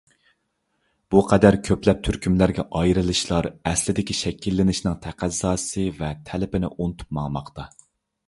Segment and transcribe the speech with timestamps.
[1.15, 7.67] بۇ قەدەر كۆپلەپ تۈركۈملەرگە ئايرىلىشلار ئەسلىدىكى شەكىللىنىشىنىڭ تەقەززاسى ۋە تەلىپىنى ئۇنتۇپ ماڭماقتا.